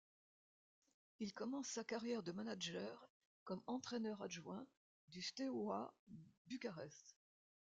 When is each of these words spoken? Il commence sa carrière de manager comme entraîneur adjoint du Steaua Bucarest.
Il 1.19 1.31
commence 1.31 1.67
sa 1.67 1.83
carrière 1.83 2.23
de 2.23 2.31
manager 2.31 3.07
comme 3.43 3.61
entraîneur 3.67 4.23
adjoint 4.23 4.65
du 5.09 5.21
Steaua 5.21 5.93
Bucarest. 6.47 7.15